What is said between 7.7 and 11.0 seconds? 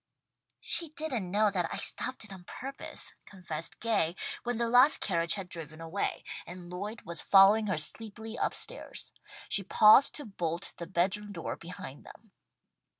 sleepily up stairs. She paused to bolt the